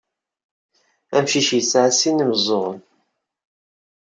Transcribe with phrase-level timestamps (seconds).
[1.17, 2.79] Amcic yesɛa sin n yimeẓẓuɣen.